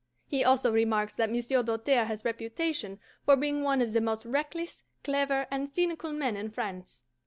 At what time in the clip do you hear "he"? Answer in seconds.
0.25-0.43